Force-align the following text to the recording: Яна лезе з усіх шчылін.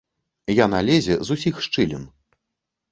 Яна 0.65 0.79
лезе 0.89 1.19
з 1.29 1.39
усіх 1.39 1.61
шчылін. 1.69 2.03